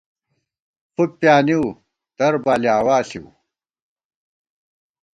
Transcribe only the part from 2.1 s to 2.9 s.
تر بالِی